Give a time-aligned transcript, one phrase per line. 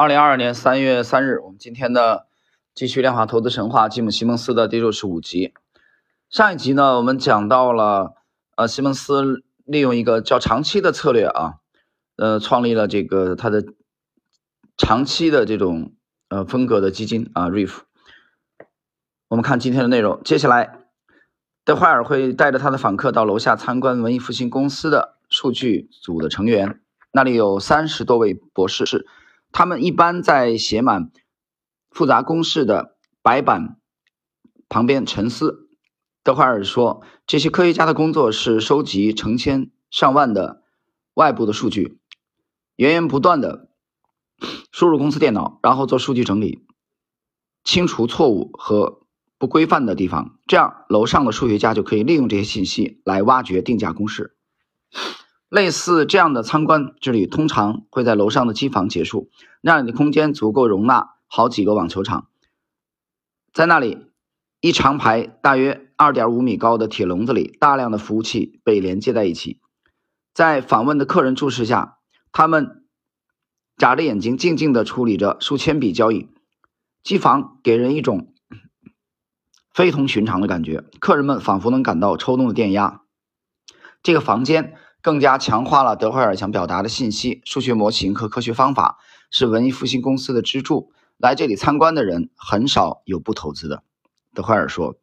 [0.00, 2.26] 二零二二年三月三日，我们今天的
[2.74, 5.52] 继续量化投资神话，吉姆·西蒙斯的第六十五集。
[6.30, 8.14] 上一集呢，我们讲到了，
[8.56, 11.56] 呃，西蒙斯利用一个较长期的策略啊，
[12.16, 13.62] 呃，创立了这个他的
[14.78, 15.92] 长期的这种
[16.30, 17.80] 呃风格的基金啊，RIF。
[19.28, 20.78] 我们看今天的内容，接下来
[21.62, 26.80] 德怀尔会带着他的访客到楼下参观文艺复兴公司的数据组的成员，
[27.12, 29.06] 那里有三十多位博士。
[29.52, 31.10] 他们一般在写满
[31.90, 33.80] 复杂公式的白板
[34.68, 35.68] 旁边沉思。
[36.22, 40.62] 德怀尔说：“这些科学家的工作是收集成千上万的
[41.14, 41.98] 外部的数据，
[42.76, 43.70] 源源不断的
[44.70, 46.66] 输入公司电脑，然后做数据整理，
[47.64, 49.06] 清除错误和
[49.38, 50.38] 不规范的地方。
[50.46, 54.36] 这样，楼上的数学家就可以利用这些信息来挖掘定价公式。”
[55.50, 59.28] 类似这样的参观之旅，通常会在楼上的机房结束。
[59.60, 62.28] 那里的空间足够容纳好几个网球场。
[63.52, 64.06] 在那里，
[64.60, 69.60] 一长排大约二点五米高的铁笼子里，大量的服务器被连接在一起。
[70.32, 71.98] 在访问的客人注视下，
[72.30, 72.84] 他们
[73.76, 76.28] 眨着眼睛，静静地处理着数千笔交易。
[77.02, 78.32] 机房给人一种
[79.74, 83.02] 非同寻常的感觉，客人们仿佛能感到抽动的电压。
[84.00, 84.76] 这个房间。
[85.02, 87.40] 更加强化了德怀尔想表达的信息。
[87.44, 88.98] 数学模型和科学方法
[89.30, 90.92] 是文艺复兴公司的支柱。
[91.18, 93.82] 来这里参观的人很少有不投资的，
[94.34, 94.96] 德怀尔说。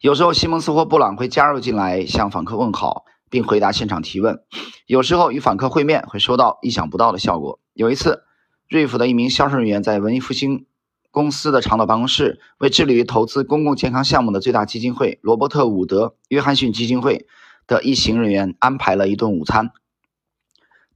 [0.00, 4.42] 有时候西蒙斯或布朗会加入进来，向访客问好，并回答现场提问。
[4.86, 7.60] 有时候与访客会面会收到意想不到的效果。
[7.72, 8.24] 有一次，
[8.68, 10.66] 瑞福的一名销售人员在文艺复兴
[11.12, 17.28] 公司的长岛办公室，为致力于投资公共健康项目的最大基金会——罗伯特·伍德·约翰逊基金会。
[17.66, 19.70] 的一行人员安排了一顿午餐。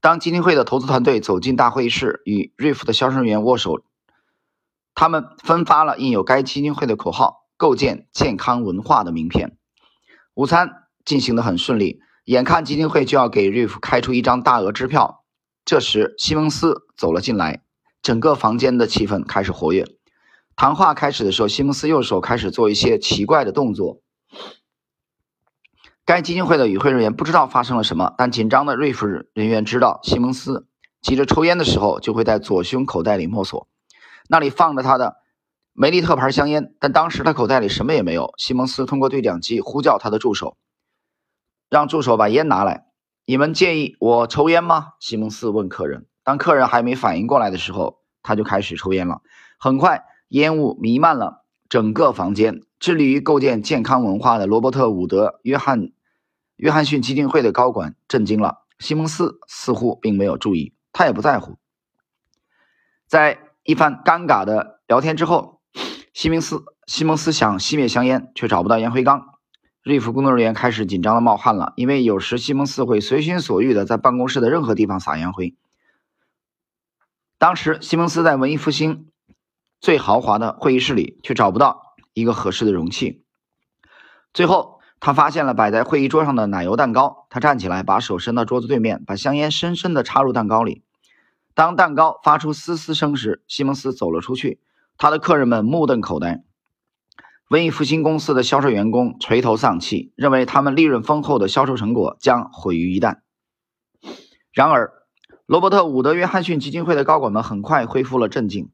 [0.01, 3.81] 当基金会的投资团队走进大会议室，与瑞福的销售人员握手，
[4.95, 9.57] 他们分发了印有该基金会的口号“构建健康文化”的名片。
[10.35, 15.25] 午餐进行的很顺利，眼看基金会就要给瑞福开出一张大额支票，
[15.65, 17.63] 这时西蒙斯走了进来，
[18.01, 19.85] 整个房间的气氛开始活跃。
[20.55, 24.03] 谈话开始的时候，西蒙斯右手开始做一些奇怪的动作。
[26.07, 30.69] 该基金会的与会人员不知道发生了什么，但紧张的瑞夫人员知道，西蒙斯
[31.03, 33.67] 急着抽烟的时候就会在左胸口袋里摸索，
[34.29, 35.17] 那里放着他的
[35.73, 38.33] 梅利特牌香烟，但当时他口袋里什么也没有。
[38.39, 40.57] 西蒙斯通过对讲机呼叫他的助手，
[41.69, 42.87] 让助手把烟拿来。
[43.25, 44.93] 你们介意我抽烟吗？
[45.01, 46.07] 西蒙斯问客人。
[46.23, 49.23] 当客人还没反应过来的时候，他就开始抽烟了。
[49.59, 52.63] 很快，烟雾弥漫了整个房间。
[52.79, 55.91] 致力于构建健康文化的罗伯特·伍德·约翰。
[56.57, 61.59] 约翰逊基金会的高管震惊了，西蒙斯似乎并没有注意，他也不在乎。
[63.07, 65.61] 在一番尴尬的聊天之后，
[66.15, 69.35] 西蒙斯西蒙斯想熄灭香烟，却找不到烟灰缸。
[69.83, 75.55] 瑞福工作人员开始紧张的冒汗了，因为有时西蒙斯会随心所欲的在办公室的任何地方撒烟灰。
[77.37, 79.11] 当时西蒙斯在文艺复兴
[79.79, 83.25] 最豪华的会议室里，却找不到一个合适的容器。
[84.33, 84.76] 最后。
[84.99, 87.27] 他发现了摆在会议桌上的奶油蛋糕。
[87.31, 90.83] 他站起来，把手伸到桌子对面，把香烟深深地插入蛋糕里。
[91.55, 94.61] 当蛋糕发出嘶嘶声时，西蒙斯走了出去。
[94.99, 96.43] 他的客人们目瞪口呆。
[97.49, 103.19] 文艺复兴公司的销售员工垂头丧气，认为他们利润丰厚的销售成果将毁于一旦。
[104.53, 104.93] 然而，
[105.47, 108.71] 罗伯特·伍德·约翰逊基金会的高管们很快恢复了镇静，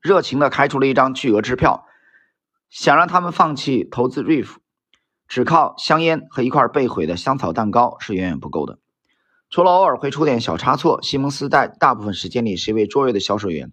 [0.00, 1.86] 热情地开出了一张巨额支票，
[2.70, 4.58] 想让他们放弃投资 RIF。
[5.28, 8.78] 只靠香烟和一块被毁的香草蛋糕是远远不够的。
[9.50, 13.72] 除了偶尔会出点小差错，西蒙斯在大部分时间里是一位卓越的销售员，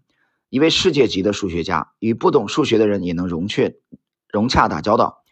[0.49, 3.73] 一位世界级的数学家，与不懂数学的人也能融洽
[4.29, 5.23] 融洽打交道。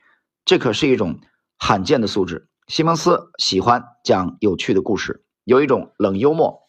[0.45, 1.19] 这可是一种
[1.57, 2.47] 罕见的素质。
[2.67, 6.62] 西蒙斯喜欢讲有趣的故事，有一种冷幽默。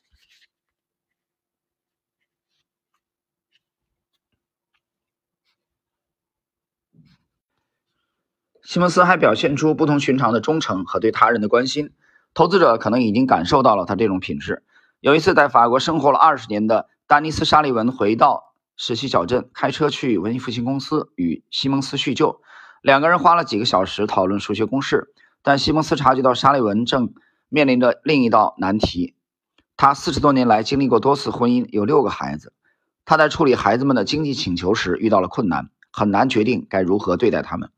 [8.65, 11.93] 西蒙斯还表现出不同寻常的忠诚和对他人的关心，
[12.33, 14.63] 投资者可能已经感受到了他这种品质。
[15.01, 22.41] 有一次，在法国生活了二十年的丹尼斯·沙利文回到史西小镇，开车去文艺复兴公司与西蒙斯叙旧。
[22.81, 25.13] 两个人花了几个小时讨论数学公式，
[25.43, 27.13] 但西蒙斯察觉到沙利文正
[27.51, 29.15] 面临着另一道难题。
[29.77, 32.55] 他四十多年来经历过多次婚姻，有六个孩子。
[33.05, 37.69] 他在处理孩子们的经济请求时遇到了困难，很难决定该如何对待他们。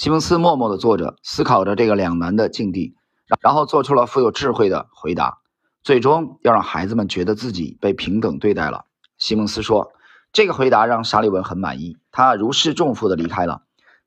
[0.00, 2.94] 西蒙斯默默地坐着，思考着这个两难的境地，
[3.42, 5.40] 然后做出了富有智慧的回答：
[5.82, 8.86] 最终要让孩子们觉得自己被平等对待了。
[9.18, 9.92] 西蒙斯说。
[10.32, 13.62] 这个回答让沙利文很满意，他如释重负地离开了。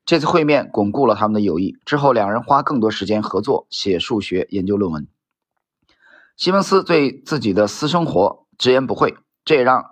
[0.06, 1.76] 这次会面巩固了他们的友谊。
[1.84, 5.06] 之后，两人花更多时间合作写数学研究论文。
[6.36, 9.14] 西蒙斯对自己的私生活直言不讳，
[9.44, 9.90] 这也让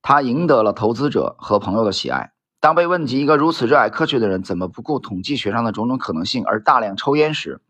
[0.00, 2.33] 他赢得了投资者和朋友的喜爱。
[2.64, 7.60] 当被问及一个如此热爱科学的人怎么不顾统计学上的种种可能性而大量抽烟时，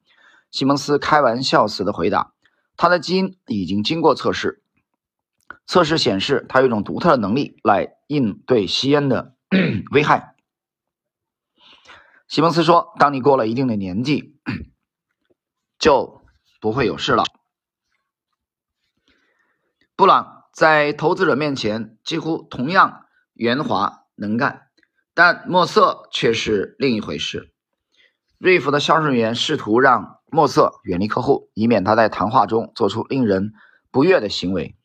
[0.53, 2.33] 西蒙斯开玩笑似的回答
[2.79, 4.63] ：“他的基因已经经过测试，
[5.67, 9.35] 测试显示他有一种独特的能力来应对吸烟的
[9.91, 10.37] 危害。”
[12.29, 14.39] 西蒙斯说：“当你过了一定的年纪，
[15.77, 16.23] 就
[16.61, 17.25] 不会有事了。”
[19.97, 24.64] 布朗在投资者面前几乎同样圆滑能干。
[25.15, 27.53] 但墨色却是另一回事。
[28.39, 33.53] 瑞福的销售人员试图让墨色远离客户，以免他在谈话中做出令人
[33.91, 34.77] 不悦的行为。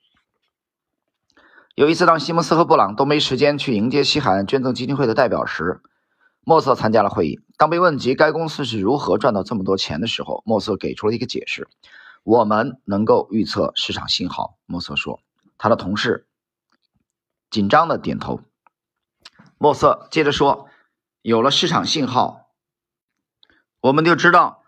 [1.76, 5.81] 有一次，当西蒙斯和布朗都没时间去迎接西海岸捐赠基金会的代表时，
[6.42, 7.40] 墨色参加了会议。
[7.58, 11.68] 当被问及该公司是如何赚到这么多钱的时候，墨色给出了一个解释
[12.24, 15.20] ：“我们能够预测市场信号。”墨色说。
[15.62, 16.25] 他的同事
[17.50, 18.40] 紧张的点头。
[19.60, 20.68] 莫瑟接着说
[21.22, 22.48] ：“有了市场信号，
[23.82, 24.64] 我们就知道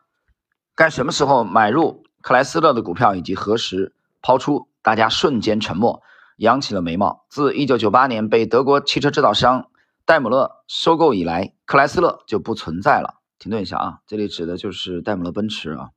[0.76, 6.02] 该什么时候买入克莱斯勒的股票，以及何时抛出。”大家瞬间沉默，
[6.38, 7.28] 扬起了眉毛。
[7.30, 9.70] 自1998年被德国汽车制造商
[10.06, 13.20] 戴姆勒收购以来，克莱斯勒就不存在了。
[13.38, 15.92] 停顿一下啊，这里指的就是戴姆勒奔驰啊。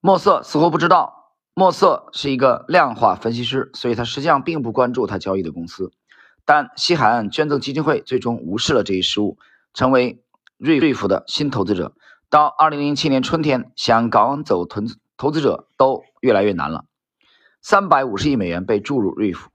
[0.00, 5.92] 莫瑟似乎不知道，莫瑟是一个量化分析师，所以他实际上并不关注他交易的公司。
[6.46, 9.36] 但西海岸捐赠基金会最终无视了这一失误，
[9.74, 10.22] 成为
[10.56, 11.92] 瑞瑞福的新投资者。
[12.30, 14.80] 到二零零七年春天，想赶走投
[15.16, 16.84] 投资者都越来越难了。
[17.60, 19.50] 三百五十亿美元被注入瑞福，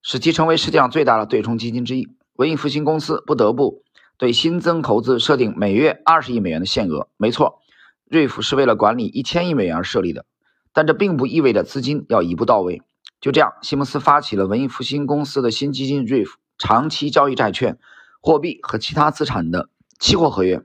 [0.00, 2.08] 使其成为世界上最大的对冲基金之一。
[2.34, 3.82] 文艺复兴公司不得不
[4.16, 7.08] 对新增投资设定每月二十亿美元的限额。
[7.16, 7.60] 没错，
[8.08, 10.24] 瑞福是为了管理一千亿美元而设立的，
[10.72, 12.80] 但这并不意味着资金要一步到位。
[13.20, 17.78] 就这样，西蒙斯发起了文艺复兴公司的新基金 RIF，长期交易债券、
[18.20, 19.68] 货币和其他资产的
[19.98, 20.64] 期货合约。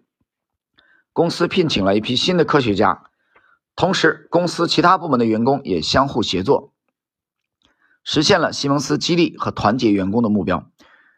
[1.14, 3.10] 公司聘请了一批新的科学家，
[3.76, 6.74] 同时公司其他部门的员工也相互协作，
[8.04, 10.70] 实现了西蒙斯激励和团结员工的目标。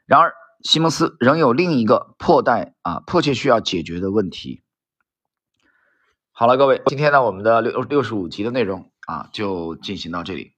[0.06, 4.64] 然而，西蒙斯仍有另一个迫待啊迫切需要解决的问题。
[6.32, 10.55] 好了，各位，今天呢，我们的六六十五集的内容啊，就进行到这里。